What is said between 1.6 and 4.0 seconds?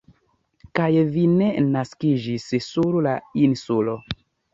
naskiĝis sur la lnsulo?